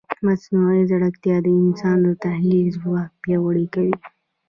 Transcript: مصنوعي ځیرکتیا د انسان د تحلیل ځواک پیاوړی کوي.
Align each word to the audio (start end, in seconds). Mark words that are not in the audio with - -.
مصنوعي 0.25 0.81
ځیرکتیا 0.89 1.37
د 1.43 1.47
انسان 1.63 1.97
د 2.05 2.07
تحلیل 2.25 2.67
ځواک 2.79 3.11
پیاوړی 3.21 3.65
کوي. 3.73 3.95